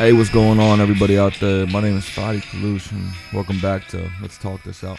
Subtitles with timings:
[0.00, 1.66] Hey, what's going on, everybody out there?
[1.66, 4.98] My name is Fadi Kalush, and welcome back to Let's Talk This Out.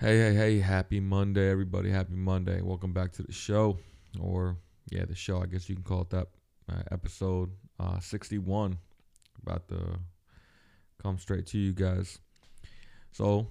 [0.00, 1.90] Hey, hey, hey, happy Monday, everybody.
[1.90, 2.62] Happy Monday.
[2.62, 3.76] Welcome back to the show,
[4.18, 4.56] or
[4.90, 6.28] yeah, the show, I guess you can call it that.
[6.72, 8.78] Uh, episode uh, 61.
[9.42, 9.98] About to
[11.02, 12.18] come straight to you guys.
[13.10, 13.46] So,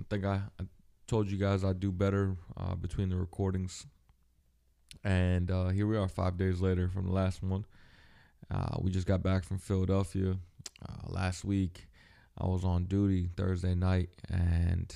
[0.00, 0.64] I think I, I
[1.06, 3.84] told you guys I'd do better uh, between the recordings.
[5.04, 7.66] And uh, here we are, five days later from the last one.
[8.50, 10.36] Uh, we just got back from Philadelphia
[10.86, 11.86] uh, last week.
[12.38, 14.94] I was on duty Thursday night, and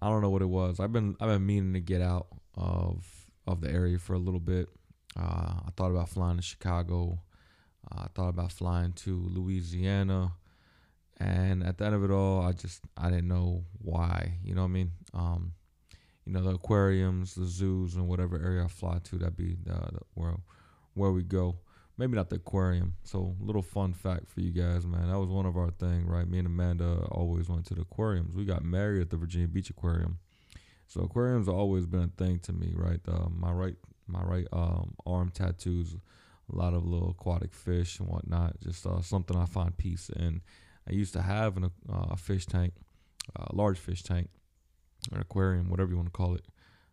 [0.00, 0.78] I don't know what it was.
[0.78, 3.04] I've been I've been meaning to get out of
[3.46, 4.68] of the area for a little bit.
[5.18, 7.20] Uh, I thought about flying to Chicago.
[7.90, 10.32] Uh, I thought about flying to Louisiana,
[11.18, 14.38] and at the end of it all, I just I didn't know why.
[14.44, 14.92] You know what I mean?
[15.14, 15.52] Um,
[16.26, 19.72] you know the aquariums, the zoos, and whatever area I fly to, that'd be the,
[19.72, 20.36] the, where
[20.94, 21.56] where we go
[22.00, 22.94] maybe not the aquarium.
[23.04, 25.10] So, little fun fact for you guys, man.
[25.10, 26.26] That was one of our thing, right?
[26.26, 28.34] Me and Amanda always went to the aquariums.
[28.34, 30.18] We got married at the Virginia Beach Aquarium.
[30.86, 33.00] So aquariums always been a thing to me, right?
[33.06, 33.76] Uh, my right
[34.08, 35.94] my right um, arm tattoos,
[36.50, 38.58] a lot of little aquatic fish and whatnot.
[38.60, 40.40] Just uh, something I find peace in.
[40.88, 42.72] I used to have an, uh, a fish tank,
[43.36, 44.30] a large fish tank,
[45.12, 46.46] an aquarium, whatever you want to call it.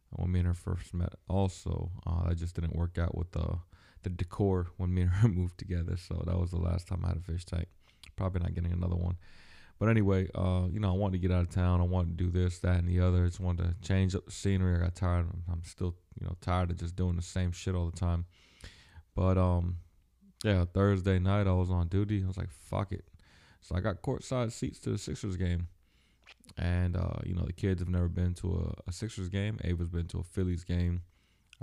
[0.10, 3.60] When me and her first met, also, uh, that just didn't work out with the
[4.04, 5.98] the decor when me and her moved together.
[5.98, 7.68] So that was the last time I had a fish tank.
[8.16, 9.18] Probably not getting another one.
[9.80, 11.82] But anyway, uh, you know, I wanted to get out of town.
[11.82, 13.24] I wanted to do this, that, and the other.
[13.24, 14.76] I just wanted to change up the scenery.
[14.76, 15.28] I got tired.
[15.52, 18.26] I'm still, you know, tired of just doing the same shit all the time.
[19.14, 19.78] But um,
[20.44, 22.24] yeah, Thursday night I was on duty.
[22.24, 23.06] I was like, fuck it.
[23.62, 25.68] So I got courtside seats to the Sixers game.
[26.58, 29.60] And uh, you know, the kids have never been to a, a Sixers game.
[29.64, 31.02] Ava's been to a Phillies game.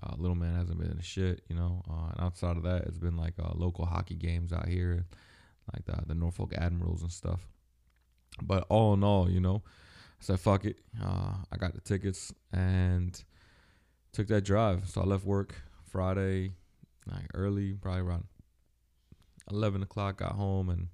[0.03, 1.83] Uh, little man hasn't been in a shit, you know.
[1.89, 5.07] Uh, and outside of that, it's been like uh, local hockey games out here,
[5.73, 7.47] like the, the Norfolk Admirals and stuff.
[8.43, 10.79] But all in all, you know, I said fuck it.
[11.01, 13.23] Uh, I got the tickets and
[14.13, 14.89] took that drive.
[14.89, 15.55] So I left work
[15.85, 16.53] Friday,
[17.07, 18.25] like early, probably around
[19.51, 20.19] eleven o'clock.
[20.19, 20.89] Got home and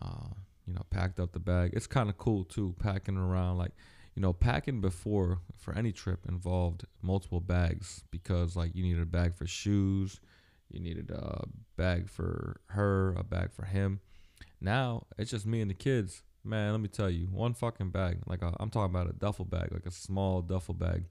[0.00, 0.32] uh,
[0.66, 1.72] you know packed up the bag.
[1.74, 3.72] It's kind of cool too, packing around like
[4.14, 9.06] you know, packing before for any trip involved multiple bags because like you needed a
[9.06, 10.20] bag for shoes,
[10.68, 11.44] you needed a
[11.76, 14.00] bag for her, a bag for him.
[14.60, 16.22] Now it's just me and the kids.
[16.44, 18.18] Man, let me tell you, one fucking bag.
[18.26, 21.04] Like i am talking about a duffel bag, like a small duffel bag.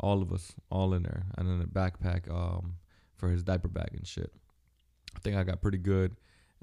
[0.00, 2.74] All of us, all in there, and then a backpack um,
[3.16, 4.30] for his diaper bag and shit.
[5.14, 6.16] I think I got pretty good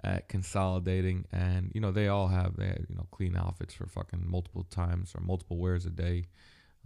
[0.04, 3.86] at consolidating and you know they all have they have, you know clean outfits for
[3.86, 6.26] fucking multiple times or multiple wears a day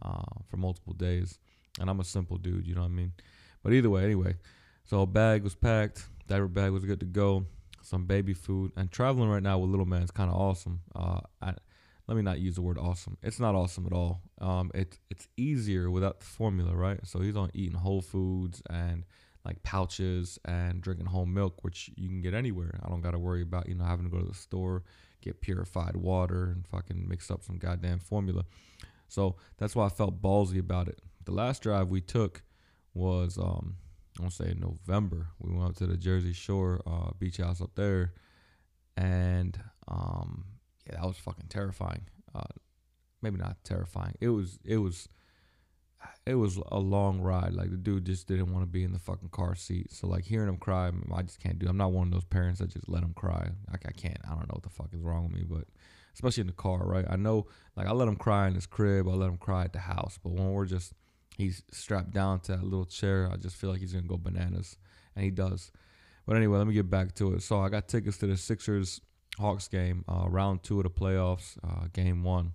[0.01, 1.39] uh, for multiple days.
[1.79, 3.13] And i'm a simple dude you know what i mean?
[3.63, 4.35] But either way anyway
[4.85, 7.45] so bag was packed diaper bag was good to go
[7.87, 10.81] some baby food and traveling right now with little man is kind of awesome.
[10.95, 11.53] Uh, I,
[12.07, 13.17] let me not use the word awesome.
[13.21, 14.21] It's not awesome at all.
[14.39, 16.99] Um, it, it's easier without the formula right?
[17.03, 19.03] So he's on eating whole foods and
[19.45, 22.79] like pouches and drinking whole milk, which you can get anywhere.
[22.83, 24.83] I don't got to worry about, you know, having to go to the store,
[25.21, 28.43] get purified water and fucking mix up some goddamn formula.
[29.07, 30.99] So that's why I felt ballsy about it.
[31.25, 32.43] The last drive we took
[32.93, 33.77] was, um,
[34.19, 35.27] I want to say November.
[35.39, 38.13] We went up to the Jersey Shore uh, beach house up there.
[38.97, 40.45] And um,
[40.87, 42.01] yeah, that was fucking terrifying.
[42.33, 42.41] Uh,
[43.21, 44.15] maybe not terrifying.
[44.19, 45.07] It was, it was
[46.25, 47.53] it was a long ride.
[47.53, 49.91] Like the dude just didn't want to be in the fucking car seat.
[49.93, 51.67] So like hearing him cry, I just can't do.
[51.67, 53.49] I'm not one of those parents that just let him cry.
[53.71, 54.17] Like I can't.
[54.25, 55.65] I don't know what the fuck is wrong with me, but
[56.13, 57.05] especially in the car, right?
[57.09, 59.07] I know like I let him cry in his crib.
[59.07, 60.19] I let him cry at the house.
[60.21, 60.93] But when we're just
[61.37, 64.77] he's strapped down to that little chair, I just feel like he's gonna go bananas,
[65.15, 65.71] and he does.
[66.25, 67.41] But anyway, let me get back to it.
[67.41, 68.99] So I got tickets to the Sixers
[69.39, 72.51] Hawks game, uh, round two of the playoffs, uh, game one.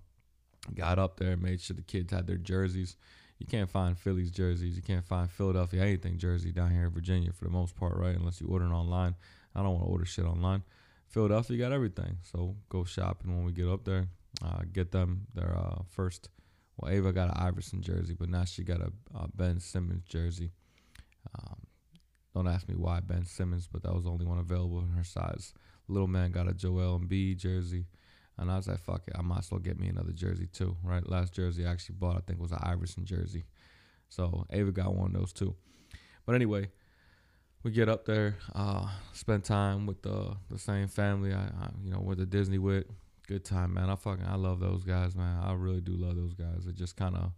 [0.75, 2.96] Got up there, made sure the kids had their jerseys
[3.42, 4.76] you can't find Phillies jerseys.
[4.76, 8.14] You can't find Philadelphia anything jersey down here in Virginia for the most part, right?
[8.14, 9.16] Unless you order it online.
[9.52, 10.62] I don't want to order shit online.
[11.08, 12.18] Philadelphia got everything.
[12.22, 14.06] So go shopping when we get up there.
[14.44, 16.28] Uh, get them their uh, first.
[16.76, 20.52] Well, Ava got an Iverson jersey, but now she got a, a Ben Simmons jersey.
[21.36, 21.66] Um,
[22.36, 25.04] don't ask me why Ben Simmons, but that was the only one available in her
[25.04, 25.52] size.
[25.88, 27.86] Little man got a Joel Embiid jersey.
[28.42, 30.76] And I was like, fuck it, I might as well get me another jersey too,
[30.82, 31.08] right?
[31.08, 33.44] Last jersey I actually bought, I think, was an Iverson jersey.
[34.08, 35.54] So Ava got one of those too.
[36.26, 36.68] But anyway,
[37.62, 41.32] we get up there, uh, spend time with the the same family.
[41.32, 42.84] I, I you know, went to Disney with.
[43.28, 43.88] Good time, man.
[43.88, 45.40] I fucking I love those guys, man.
[45.42, 46.66] I really do love those guys.
[46.66, 47.32] It just kind of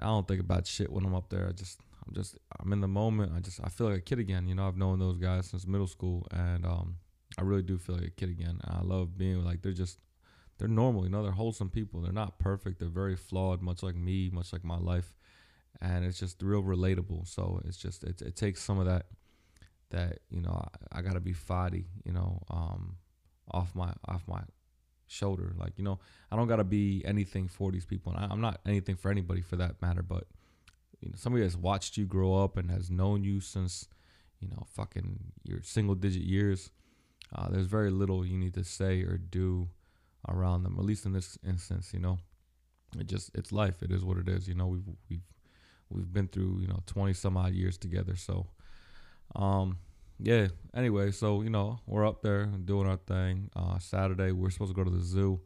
[0.00, 1.48] I don't think about shit when I'm up there.
[1.48, 3.32] I just I'm just I'm in the moment.
[3.34, 4.48] I just I feel like a kid again.
[4.48, 6.96] You know, I've known those guys since middle school, and um,
[7.38, 8.60] I really do feel like a kid again.
[8.64, 9.98] I love being like they're just
[10.58, 11.04] they're normal.
[11.04, 12.00] You know, they're wholesome people.
[12.00, 12.78] They're not perfect.
[12.78, 15.14] They're very flawed, much like me, much like my life,
[15.80, 17.26] and it's just real relatable.
[17.26, 19.06] So it's just it it takes some of that
[19.90, 21.84] that you know I, I gotta be Fadi.
[22.04, 22.96] You know, um,
[23.50, 24.42] off my off my
[25.06, 25.52] shoulder.
[25.56, 25.98] Like you know,
[26.30, 29.40] I don't gotta be anything for these people, and I, I'm not anything for anybody
[29.42, 30.02] for that matter.
[30.02, 30.26] But
[31.00, 33.88] you know, somebody that's watched you grow up and has known you since
[34.40, 36.70] you know fucking your single digit years.
[37.34, 39.68] Uh, there's very little you need to say or do
[40.28, 40.76] around them.
[40.78, 42.18] At least in this instance, you know,
[42.98, 43.82] it just it's life.
[43.82, 44.48] It is what it is.
[44.48, 45.22] You know, we've we've
[45.90, 48.16] we've been through you know 20 some odd years together.
[48.16, 48.46] So,
[49.34, 49.78] um,
[50.18, 50.48] yeah.
[50.74, 53.50] Anyway, so you know we're up there doing our thing.
[53.56, 55.40] Uh, Saturday we're supposed to go to the zoo,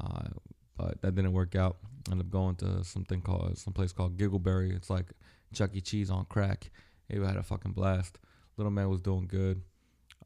[0.00, 0.28] uh,
[0.76, 1.78] but that didn't work out.
[2.10, 4.74] Ended up going to something called some place called Giggleberry.
[4.74, 5.12] It's like
[5.54, 5.80] Chuck E.
[5.80, 6.70] Cheese on crack.
[7.08, 8.18] Hey, had a fucking blast.
[8.56, 9.62] Little man was doing good.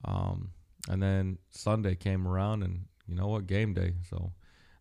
[0.04, 0.50] Um,
[0.88, 3.46] and then Sunday came around, and you know what?
[3.46, 3.94] Game day.
[4.08, 4.32] So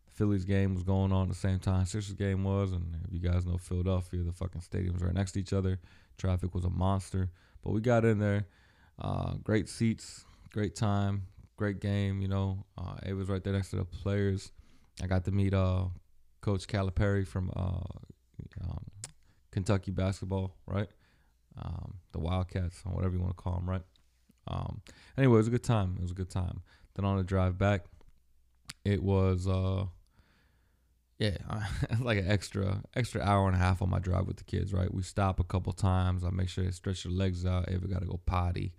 [0.06, 3.14] the Phillies game was going on at the same time Sixers game was, and if
[3.14, 5.80] you guys know Philadelphia, the fucking stadiums right next to each other.
[6.18, 7.30] Traffic was a monster,
[7.64, 8.48] but we got in there.
[8.98, 10.24] Uh, great seats,
[10.54, 11.24] great time,
[11.58, 12.22] great game.
[12.22, 14.52] You know, uh, it was right there next to the players.
[15.04, 15.86] I got to meet uh,
[16.42, 17.82] Coach Calipari from uh,
[18.62, 18.86] um,
[19.52, 20.88] Kentucky basketball, right?
[21.62, 23.84] Um, the Wildcats, or whatever you want to call them, right?
[24.48, 24.82] Um,
[25.18, 25.96] anyway, it was a good time.
[25.98, 26.62] It was a good time.
[26.96, 27.86] Then on the drive back,
[28.84, 29.86] it was uh,
[31.18, 31.38] yeah,
[32.00, 34.74] like an extra extra hour and a half on my drive with the kids.
[34.74, 36.24] Right, we stop a couple times.
[36.24, 37.70] I make sure they stretch their legs out.
[37.70, 38.74] Ava got to go potty.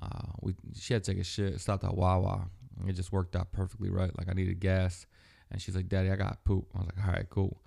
[0.00, 1.60] Uh, we she had to take a shit.
[1.60, 2.48] Stopped at Wawa.
[2.86, 4.16] It just worked out perfectly right.
[4.16, 5.06] Like I needed gas,
[5.50, 7.62] and she's like, "Daddy, I got poop." I was like, "All right, cool."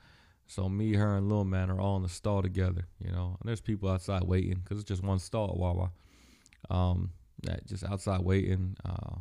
[0.48, 3.38] So me, her, and Lil Man are all in the stall together, you know.
[3.40, 5.92] And there's people outside waiting because it's just one stall at Wawa.
[6.70, 7.12] Um,
[7.44, 8.76] that just outside waiting.
[8.86, 9.18] Uh,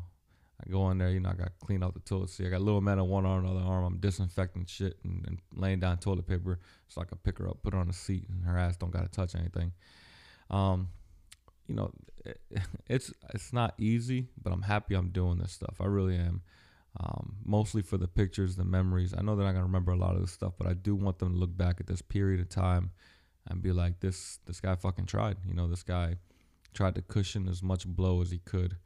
[0.60, 2.46] I go in there, you know, I got to clean out the toilet seat.
[2.46, 3.84] I got little Man on one arm, another arm.
[3.84, 6.58] I'm disinfecting shit and, and, laying down toilet paper
[6.88, 8.90] so I can pick her up, put her on the seat, and her ass don't
[8.90, 9.72] got to touch anything.
[10.50, 10.88] Um,
[11.66, 11.90] you know,
[12.24, 12.40] it,
[12.88, 15.76] it's it's not easy, but I'm happy I'm doing this stuff.
[15.80, 16.42] I really am.
[16.98, 19.14] Um, mostly for the pictures, the memories.
[19.16, 21.20] I know they're not gonna remember a lot of this stuff, but I do want
[21.20, 22.90] them to look back at this period of time
[23.48, 25.36] and be like, this this guy fucking tried.
[25.46, 26.16] You know, this guy
[26.72, 28.76] tried to cushion as much blow as he could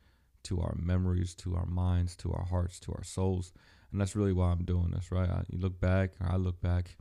[0.44, 3.52] to our memories, to our minds, to our hearts, to our souls.
[3.90, 5.28] And that's really why I'm doing this, right?
[5.28, 6.96] I, you look back, or I look back,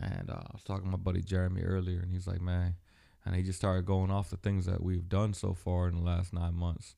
[0.00, 2.74] and uh, I was talking to my buddy Jeremy earlier, and he's like, man,
[3.24, 6.02] and he just started going off the things that we've done so far in the
[6.02, 6.96] last nine months.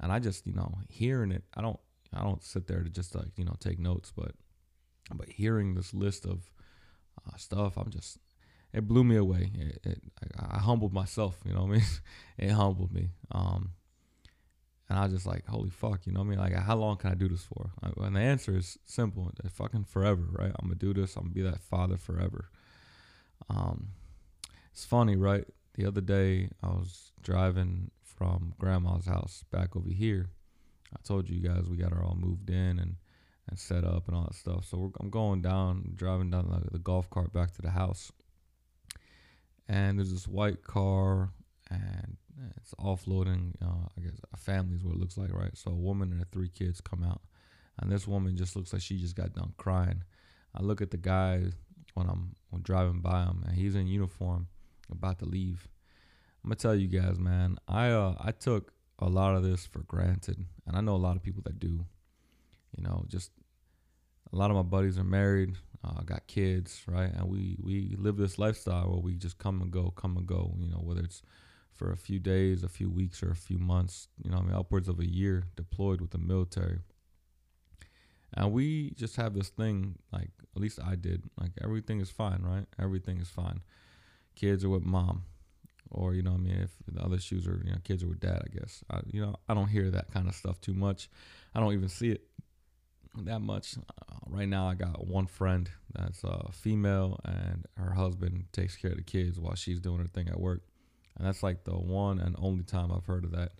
[0.00, 1.78] And I just, you know, hearing it, I don't,
[2.12, 4.32] I don't sit there to just like, you know, take notes, but,
[5.14, 6.50] but hearing this list of
[7.26, 8.18] uh, stuff, I'm just,
[8.72, 9.50] it blew me away.
[9.54, 10.02] It, it
[10.38, 11.82] I, humbled myself, you know what I mean?
[12.38, 13.10] it humbled me.
[13.32, 13.72] Um,
[14.88, 16.38] and I was just like, holy fuck, you know what I mean?
[16.38, 17.70] Like, how long can I do this for?
[17.82, 19.30] And the answer is simple.
[19.44, 20.52] It's fucking forever, right?
[20.58, 21.16] I'm to do this.
[21.16, 22.48] I'm to be that father forever.
[23.50, 23.88] Um,
[24.72, 25.44] it's funny, right?
[25.74, 30.30] The other day, I was driving from grandma's house back over here.
[30.94, 32.96] I told you guys we got her all moved in and,
[33.48, 34.64] and set up and all that stuff.
[34.64, 38.10] So I'm going down, driving down the, the golf cart back to the house.
[39.68, 41.30] And there's this white car
[41.70, 42.16] and
[42.56, 43.52] it's offloading.
[43.62, 45.56] Uh, I guess a family is what it looks like, right?
[45.56, 47.20] So a woman and her three kids come out,
[47.80, 50.04] and this woman just looks like she just got done crying.
[50.54, 51.44] I look at the guy
[51.94, 54.48] when I'm when driving by him, and he's in uniform,
[54.90, 55.68] about to leave.
[56.44, 57.58] I'm gonna tell you guys, man.
[57.66, 61.16] I uh I took a lot of this for granted, and I know a lot
[61.16, 61.84] of people that do.
[62.76, 63.32] You know, just
[64.32, 67.12] a lot of my buddies are married, uh, got kids, right?
[67.12, 70.54] And we we live this lifestyle where we just come and go, come and go.
[70.58, 71.22] You know, whether it's
[71.72, 74.54] for a few days, a few weeks, or a few months, you know, I mean,
[74.54, 76.80] upwards of a year deployed with the military.
[78.34, 82.42] And we just have this thing, like, at least I did, like, everything is fine,
[82.42, 82.66] right?
[82.78, 83.60] Everything is fine.
[84.34, 85.22] Kids are with mom.
[85.90, 88.20] Or, you know, I mean, if the other shoes are, you know, kids are with
[88.20, 88.84] dad, I guess.
[88.90, 91.08] I, you know, I don't hear that kind of stuff too much.
[91.54, 92.22] I don't even see it
[93.24, 93.76] that much.
[94.32, 98.76] Uh, right now, I got one friend that's a uh, female, and her husband takes
[98.76, 100.62] care of the kids while she's doing her thing at work
[101.18, 103.52] and that's like the one and only time I've heard of that.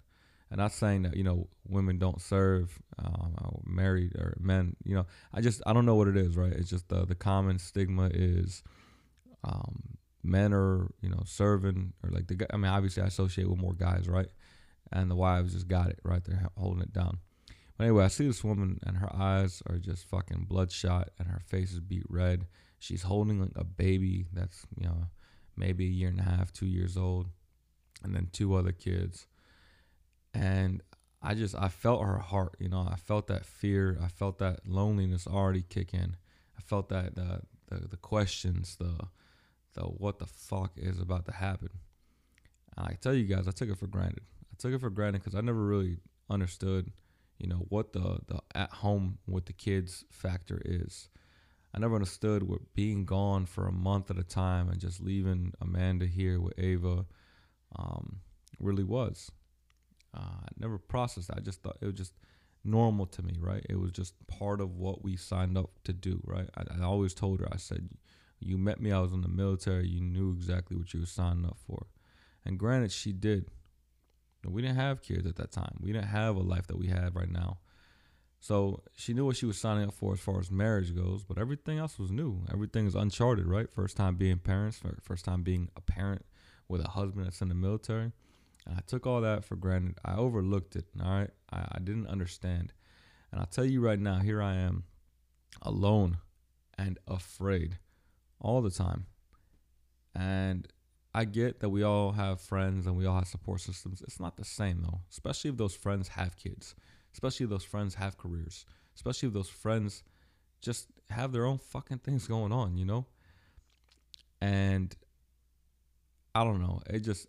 [0.50, 4.76] And not saying that you know women don't serve, um, married or men.
[4.82, 6.52] You know, I just I don't know what it is, right?
[6.52, 8.62] It's just the the common stigma is
[9.44, 13.60] um, men are you know serving or like the I mean obviously I associate with
[13.60, 14.28] more guys, right?
[14.90, 17.18] And the wives just got it right there holding it down.
[17.78, 21.40] But anyway, I see this woman and her eyes are just fucking bloodshot and her
[21.47, 22.47] face is beat red.
[22.80, 25.04] She's holding like a baby that's you know
[25.56, 27.28] maybe a year and a half, two years old,
[28.02, 29.26] and then two other kids.
[30.35, 30.82] And
[31.23, 32.87] I just I felt her heart, you know.
[32.90, 33.99] I felt that fear.
[34.02, 36.16] I felt that loneliness already kick in.
[36.56, 39.08] I felt that the the, the questions, the
[39.75, 41.70] the what the fuck is about to happen.
[42.76, 44.23] And I tell you guys, I took it for granted.
[44.52, 45.99] I took it for granted because I never really
[46.30, 46.92] understood,
[47.38, 51.09] you know, what the the at home with the kids factor is.
[51.75, 55.52] I never understood what being gone for a month at a time and just leaving
[55.61, 57.04] Amanda here with Ava
[57.76, 58.21] um,
[58.59, 59.30] really was.
[60.16, 61.37] Uh, I never processed that.
[61.37, 62.14] I just thought it was just
[62.64, 63.64] normal to me, right?
[63.68, 66.49] It was just part of what we signed up to do, right?
[66.57, 67.90] I, I always told her, I said,
[68.40, 71.45] you met me, I was in the military, you knew exactly what you were signing
[71.45, 71.87] up for.
[72.45, 73.50] And granted, she did.
[74.47, 75.78] We didn't have kids at that time.
[75.80, 77.59] We didn't have a life that we have right now.
[78.40, 81.38] So she knew what she was signing up for as far as marriage goes, but
[81.38, 82.45] everything else was new.
[82.52, 83.68] Everything is uncharted, right?
[83.68, 86.25] First time being parents, first time being a parent
[86.68, 88.12] with a husband that's in the military.
[88.64, 89.99] And I took all that for granted.
[90.04, 90.85] I overlooked it.
[91.02, 91.30] All right.
[91.50, 92.73] I, I didn't understand.
[93.33, 94.85] And I'll tell you right now, here I am
[95.62, 96.18] alone
[96.76, 97.78] and afraid
[98.40, 99.07] all the time.
[100.14, 100.67] And
[101.18, 104.02] I get that we all have friends and we all have support systems.
[104.02, 106.76] It's not the same though, especially if those friends have kids,
[107.12, 110.04] especially if those friends have careers, especially if those friends
[110.60, 113.04] just have their own fucking things going on, you know?
[114.40, 114.94] And
[116.37, 116.82] I don't know.
[116.88, 117.26] It just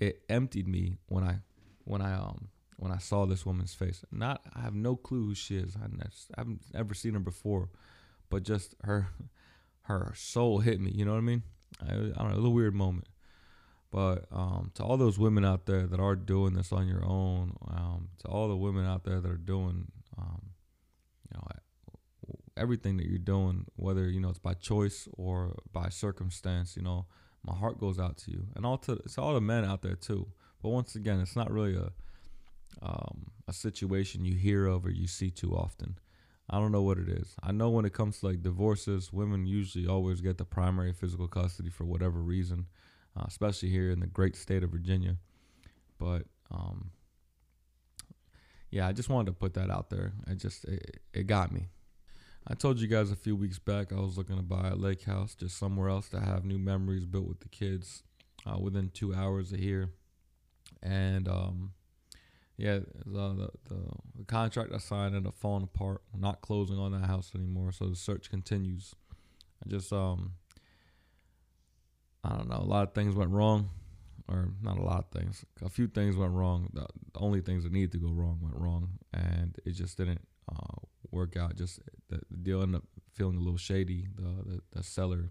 [0.00, 1.36] it emptied me when I
[1.84, 4.04] when I um when I saw this woman's face.
[4.10, 5.76] Not I have no clue who she is.
[5.76, 5.86] I,
[6.36, 7.68] haven't ever seen her before,
[8.30, 9.10] but just her
[9.82, 10.90] her soul hit me.
[10.90, 11.44] You know what I mean?
[11.80, 12.44] I, I don't know.
[12.44, 13.06] A weird moment.
[13.90, 17.56] But um, to all those women out there that are doing this on your own,
[17.68, 20.42] um, to all the women out there that are doing, um,
[21.30, 21.46] you know,
[22.56, 27.06] everything that you're doing, whether you know it's by choice or by circumstance, you know,
[27.42, 29.96] my heart goes out to you, and all to it's all the men out there
[29.96, 30.28] too.
[30.62, 31.92] But once again, it's not really a
[32.82, 35.98] um, a situation you hear of or you see too often.
[36.50, 37.34] I don't know what it is.
[37.42, 41.28] I know when it comes to like divorces, women usually always get the primary physical
[41.28, 42.66] custody for whatever reason,
[43.16, 45.16] uh, especially here in the great state of Virginia.
[45.98, 46.90] But um,
[48.70, 50.12] yeah, I just wanted to put that out there.
[50.26, 51.68] It just it, it got me.
[52.46, 55.02] I told you guys a few weeks back I was looking to buy a lake
[55.02, 58.02] house just somewhere else to have new memories built with the kids
[58.46, 59.90] uh, within two hours of here.
[60.82, 61.72] And um,
[62.56, 63.76] yeah, the, the,
[64.16, 66.02] the contract I signed ended up falling apart.
[66.14, 68.94] I'm not closing on that house anymore, so the search continues.
[69.64, 70.32] I just um,
[72.24, 72.56] I don't know.
[72.56, 73.70] A lot of things went wrong,
[74.28, 75.44] or not a lot of things.
[75.64, 76.68] A few things went wrong.
[76.72, 80.20] The, only things that needed to go wrong went wrong, and it just didn't
[80.50, 80.76] uh,
[81.10, 81.56] work out.
[81.56, 82.84] Just the, the, deal ended up
[83.14, 84.06] feeling a little shady.
[84.14, 85.30] The, the, the seller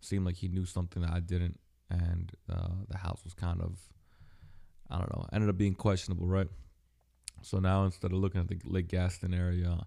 [0.00, 3.78] seemed like he knew something that I didn't, and uh, the house was kind of
[4.90, 6.48] I don't know ended up being questionable, right?
[7.42, 9.86] So now instead of looking at the Lake Gaston area,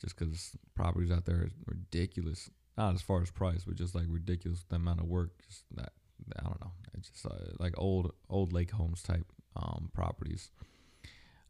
[0.00, 4.04] just because properties out there are ridiculous, not as far as price, but just like
[4.08, 5.32] ridiculous the amount of work.
[5.46, 5.92] Just that
[6.38, 10.50] I don't know, it's just uh, like old old lake homes type um, properties.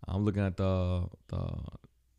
[0.09, 1.49] I'm looking at the the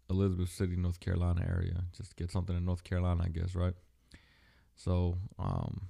[0.09, 1.83] Elizabeth City, North Carolina area.
[1.97, 3.73] Just get something in North Carolina, I guess, right?
[4.75, 5.89] So um,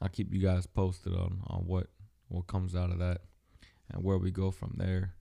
[0.00, 1.88] I'll keep you guys posted on, on what
[2.28, 3.22] what comes out of that
[3.90, 5.14] and where we go from there.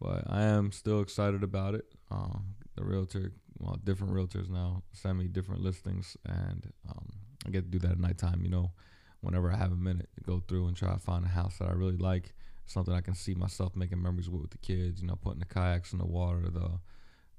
[0.00, 1.84] But I am still excited about it.
[2.10, 2.38] Uh,
[2.76, 7.08] the realtor, well, different realtors now send me different listings, and um,
[7.46, 8.42] I get to do that at nighttime.
[8.42, 8.72] You know,
[9.20, 11.68] whenever I have a minute to go through and try to find a house that
[11.68, 12.34] I really like,
[12.66, 15.00] something I can see myself making memories with with the kids.
[15.00, 16.80] You know, putting the kayaks in the water, the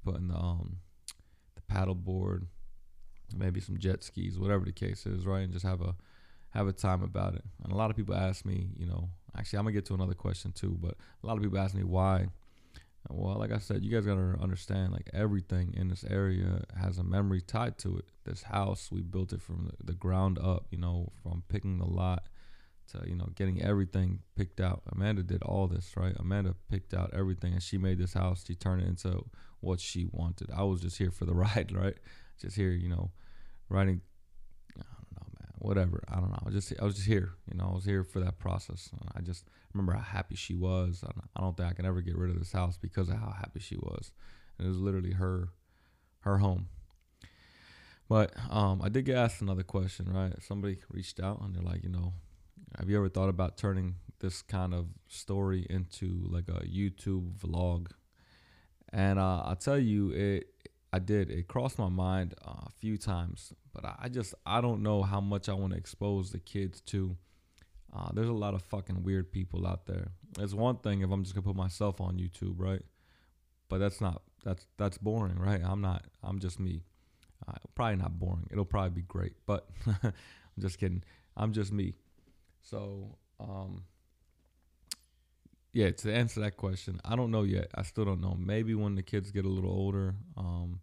[0.03, 0.77] putting the um
[1.55, 2.47] the paddle board,
[3.35, 5.41] maybe some jet skis, whatever the case is, right?
[5.41, 5.95] And just have a
[6.51, 7.43] have a time about it.
[7.63, 10.13] And a lot of people ask me, you know, actually I'm gonna get to another
[10.13, 12.27] question too, but a lot of people ask me why.
[13.09, 17.03] Well, like I said, you guys gotta understand, like everything in this area has a
[17.03, 18.05] memory tied to it.
[18.25, 22.27] This house, we built it from the, ground up, you know, from picking the lot
[22.91, 24.81] to you know getting everything picked out.
[24.91, 26.15] Amanda did all this, right?
[26.17, 28.43] Amanda picked out everything, and she made this house.
[28.45, 29.23] She turned it into
[29.61, 30.49] what she wanted.
[30.55, 31.97] I was just here for the ride, right?
[32.41, 33.11] Just here, you know,
[33.69, 34.01] riding.
[34.77, 35.51] I don't know, man.
[35.67, 36.01] Whatever.
[36.07, 36.39] I don't know.
[36.41, 37.31] I was just I was just here.
[37.51, 38.89] You know, I was here for that process.
[39.13, 41.03] I just remember how happy she was.
[41.35, 43.59] I don't think I can ever get rid of this house because of how happy
[43.59, 44.13] she was.
[44.57, 45.49] And it was literally her,
[46.21, 46.69] her home.
[48.07, 50.31] But um, I did get asked another question, right?
[50.41, 52.13] Somebody reached out and they're like, you know,
[52.79, 57.87] have you ever thought about turning this kind of story into like a YouTube vlog?
[58.93, 60.47] And uh, I'll tell you, it
[60.93, 61.29] I did.
[61.29, 65.19] It crossed my mind uh, a few times, but I just I don't know how
[65.21, 67.17] much I want to expose the kids to
[67.93, 70.11] Uh, there's a lot of fucking weird people out there.
[70.39, 72.83] It's one thing if I'm just gonna put myself on YouTube, right?
[73.69, 75.61] But that's not that's that's boring, right?
[75.63, 76.05] I'm not.
[76.23, 76.83] I'm just me.
[77.47, 78.47] Uh, probably not boring.
[78.51, 79.69] It'll probably be great, but
[80.03, 80.13] I'm
[80.59, 81.03] just kidding.
[81.37, 81.93] I'm just me.
[82.61, 83.83] So, um,
[85.77, 85.91] yeah.
[85.91, 87.67] To answer that question, I don't know yet.
[87.75, 88.35] I still don't know.
[88.35, 90.79] Maybe when the kids get a little older, um,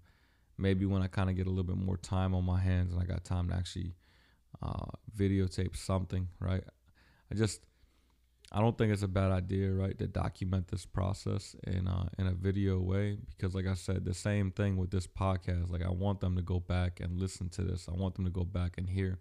[0.56, 3.02] maybe when I kind of get a little bit more time on my hands and
[3.02, 3.96] I got time to actually
[4.62, 4.86] uh,
[5.18, 6.62] videotape something, right?
[7.28, 7.62] I just
[8.52, 12.28] I don't think it's a bad idea, right, to document this process in uh, in
[12.28, 15.72] a video way because, like I said, the same thing with this podcast.
[15.72, 17.88] Like I want them to go back and listen to this.
[17.88, 19.18] I want them to go back and hear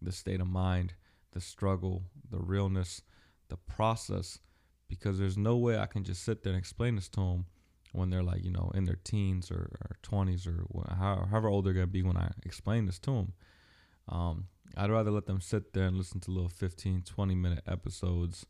[0.00, 0.94] the state of mind,
[1.32, 3.02] the struggle, the realness,
[3.48, 4.38] the process,
[4.88, 7.46] because there's no way I can just sit there and explain this to them
[7.92, 11.72] when they're like you know in their teens or, or 20s or however old they're
[11.72, 13.32] gonna be when I explain this to them.
[14.08, 14.44] Um,
[14.76, 18.46] I'd rather let them sit there and listen to little 15, 20 minute episodes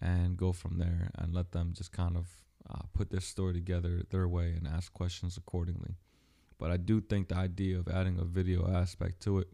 [0.00, 2.26] and go from there and let them just kind of
[2.70, 5.96] uh, put this story together their way and ask questions accordingly.
[6.58, 9.48] But I do think the idea of adding a video aspect to it,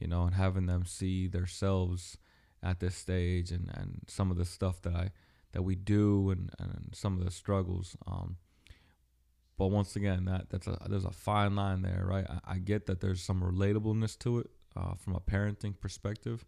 [0.00, 2.18] you know, and having them see themselves
[2.62, 5.10] at this stage and, and some of the stuff that I
[5.54, 7.96] that we do and, and some of the struggles.
[8.06, 8.36] Um,
[9.56, 12.26] but once again, that that's a there's a fine line there, right?
[12.28, 16.44] I, I get that there's some relatableness to it uh, from a parenting perspective,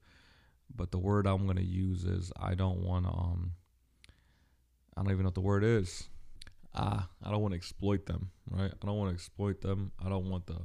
[0.75, 3.13] but the word I'm gonna use is I don't want to.
[3.13, 3.53] Um,
[4.97, 6.09] I don't even know what the word is.
[6.75, 8.73] Ah, I don't want to exploit them, right?
[8.83, 9.93] I don't want to exploit them.
[10.05, 10.59] I don't want the.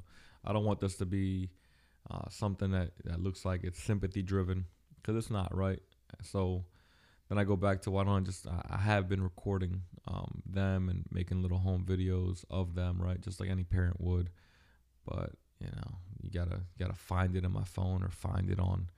[0.44, 1.52] I don't want this to be
[2.10, 5.80] uh, something that that looks like it's sympathy driven because it's not, right?
[6.24, 6.66] So
[7.32, 10.90] then I go back to why don't I just I have been recording um, them
[10.90, 13.22] and making little home videos of them, right?
[13.22, 14.30] Just like any parent would.
[15.06, 18.90] But you know, you gotta gotta find it in my phone or find it on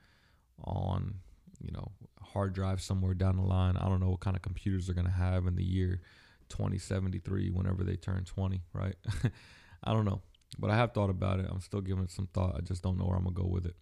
[0.63, 1.13] on
[1.61, 1.91] you know
[2.23, 3.77] hard drive somewhere down the line.
[3.77, 6.01] I don't know what kind of computers they're gonna have in the year
[6.49, 8.95] 2073 whenever they turn 20, right?
[9.83, 10.21] I don't know,
[10.57, 11.45] but I have thought about it.
[11.51, 12.55] I'm still giving it some thought.
[12.57, 13.75] I just don't know where I'm gonna go with it,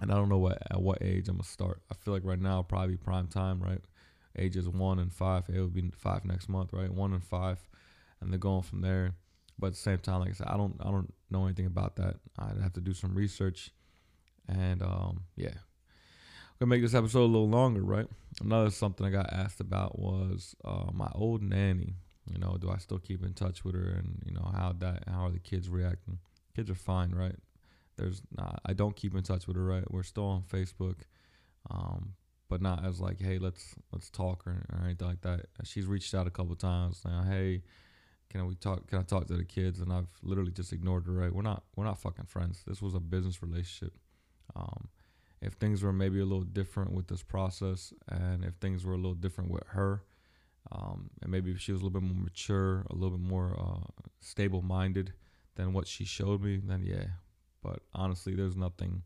[0.00, 1.82] and I don't know what at what age I'm gonna start.
[1.90, 3.80] I feel like right now probably prime time, right?
[4.36, 5.44] Ages one and five.
[5.48, 6.92] It would be five next month, right?
[6.92, 7.58] One and five,
[8.20, 9.14] and they're going from there.
[9.58, 11.96] But at the same time, like I said, I don't I don't know anything about
[11.96, 12.16] that.
[12.38, 13.70] I'd have to do some research,
[14.48, 15.54] and um, yeah,
[16.58, 18.06] gonna make this episode a little longer, right?
[18.40, 21.94] Another something I got asked about was uh, my old nanny.
[22.30, 25.04] You know, do I still keep in touch with her, and you know how that
[25.06, 26.18] how are the kids reacting?
[26.56, 27.36] Kids are fine, right?
[27.96, 28.60] There's not.
[28.66, 29.90] I don't keep in touch with her, right?
[29.90, 30.96] We're still on Facebook,
[31.70, 32.14] um,
[32.48, 35.46] but not as like, hey, let's let's talk or, or anything like that.
[35.64, 37.62] She's reached out a couple times, saying, hey,
[38.30, 38.88] can we talk?
[38.88, 39.80] Can I talk to the kids?
[39.80, 41.12] And I've literally just ignored her.
[41.12, 41.32] Right?
[41.32, 42.62] We're not we're not fucking friends.
[42.66, 43.94] This was a business relationship.
[44.56, 44.88] Um,
[45.44, 48.96] if things were maybe a little different with this process and if things were a
[48.96, 50.02] little different with her
[50.72, 53.54] um, and maybe if she was a little bit more mature a little bit more
[53.58, 55.12] uh, stable minded
[55.56, 57.04] than what she showed me then yeah
[57.64, 59.02] but honestly there's nothing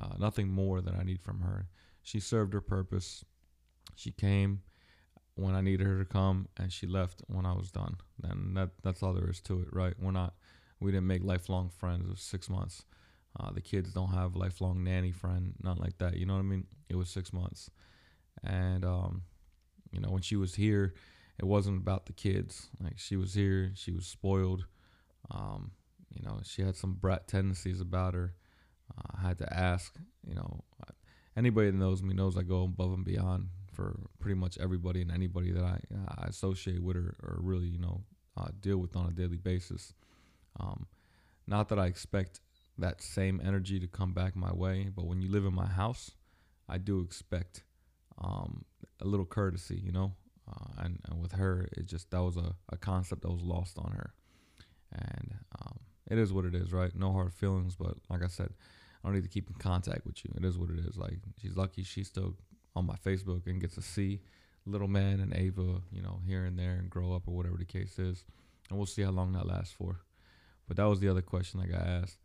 [0.00, 1.66] uh, nothing more that i need from her
[2.02, 3.24] she served her purpose
[3.94, 4.60] she came
[5.34, 8.70] when i needed her to come and she left when i was done and that
[8.82, 10.34] that's all there is to it right we're not
[10.78, 12.84] we didn't make lifelong friends was six months
[13.38, 16.16] uh, the kids don't have lifelong nanny friend, not like that.
[16.16, 16.66] You know what I mean?
[16.88, 17.70] It was six months,
[18.42, 19.22] and um,
[19.92, 20.94] you know when she was here,
[21.38, 22.68] it wasn't about the kids.
[22.82, 24.64] Like she was here, she was spoiled.
[25.30, 25.72] Um,
[26.16, 28.34] you know, she had some brat tendencies about her.
[28.96, 29.96] Uh, I had to ask.
[30.26, 30.64] You know,
[31.36, 35.12] anybody that knows me knows I go above and beyond for pretty much everybody and
[35.12, 38.02] anybody that I, I associate with or, or really you know
[38.36, 39.92] uh, deal with on a daily basis.
[40.58, 40.86] Um,
[41.46, 42.40] not that I expect
[42.78, 44.88] that same energy to come back my way.
[44.94, 46.12] But when you live in my house,
[46.68, 47.62] I do expect
[48.22, 48.64] um,
[49.00, 50.12] a little courtesy, you know.
[50.48, 53.78] Uh, and, and, with her, it just that was a, a concept that was lost
[53.78, 54.14] on her,
[54.92, 56.94] and um, it is what it is, right?
[56.94, 58.50] No hard feelings, but like I said,
[59.02, 60.32] I don't need to keep in contact with you.
[60.36, 60.96] It is what it is.
[60.96, 62.34] Like she's lucky she's still
[62.74, 64.20] on my Facebook and gets to see
[64.66, 67.64] little man and Ava, you know, here and there and grow up or whatever the
[67.64, 68.24] case is,
[68.68, 70.00] and we'll see how long that lasts for.
[70.66, 72.18] But that was the other question I got asked.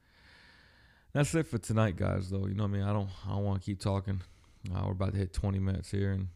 [1.13, 2.29] That's it for tonight, guys.
[2.29, 4.21] Though you know, what I mean, I don't, I don't want to keep talking.
[4.73, 6.27] Uh, we're about to hit 20 minutes here, and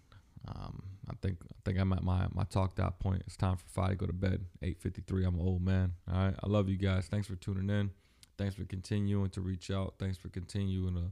[0.47, 3.23] um, I think, I think I'm at my my talked out point.
[3.25, 4.45] It's time for five to go to bed.
[4.61, 5.25] 8:53.
[5.25, 5.93] I'm an old man.
[6.11, 6.35] All right.
[6.41, 7.07] I love you guys.
[7.07, 7.91] Thanks for tuning in.
[8.37, 9.95] Thanks for continuing to reach out.
[9.99, 11.11] Thanks for continuing to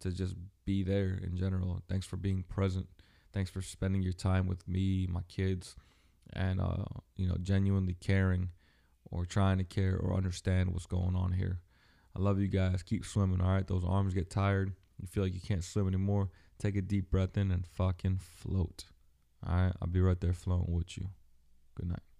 [0.00, 1.82] to just be there in general.
[1.88, 2.86] Thanks for being present.
[3.32, 5.76] Thanks for spending your time with me, my kids,
[6.32, 6.84] and uh,
[7.16, 8.50] you know, genuinely caring
[9.10, 11.60] or trying to care or understand what's going on here.
[12.16, 12.82] I love you guys.
[12.82, 13.66] Keep swimming, all right?
[13.66, 14.72] Those arms get tired.
[15.00, 16.30] You feel like you can't swim anymore.
[16.58, 18.84] take a deep breath in and fucking float.
[19.46, 21.08] All right, I'll be right there flowing with you.
[21.74, 22.13] Good night.